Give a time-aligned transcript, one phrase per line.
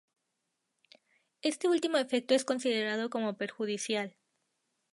[1.43, 4.15] Este último efecto es considerado como perjudicial.